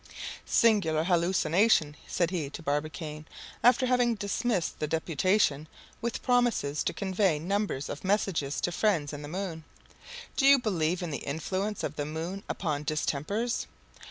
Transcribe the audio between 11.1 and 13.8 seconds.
the influence of the moon upon distempers?"